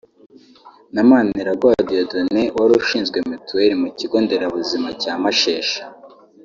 na 0.93 1.01
Maniragaba 1.09 1.81
Dieudone 1.87 2.43
wari 2.57 2.73
ushinzwe 2.81 3.17
Mituweli 3.29 3.75
mu 3.81 3.89
kigo 3.97 4.17
nderabuzima 4.23 4.89
cya 5.01 5.13
Mashesha 5.23 5.81